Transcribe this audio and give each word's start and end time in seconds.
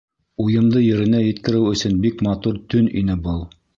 Уйымды 0.43 0.81
еренә 0.85 1.21
еткереү 1.25 1.69
өсөн 1.75 1.99
бик 2.07 2.25
матур 2.29 2.59
төн 2.75 2.89
ине 3.03 3.19
был. 3.29 3.45